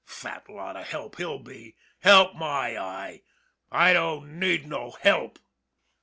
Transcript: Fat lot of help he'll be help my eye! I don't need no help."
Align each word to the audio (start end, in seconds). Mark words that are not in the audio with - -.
Fat 0.03 0.49
lot 0.49 0.75
of 0.75 0.87
help 0.89 1.17
he'll 1.17 1.37
be 1.37 1.75
help 1.99 2.33
my 2.33 2.75
eye! 2.75 3.21
I 3.71 3.93
don't 3.93 4.39
need 4.39 4.65
no 4.65 4.89
help." 4.99 5.37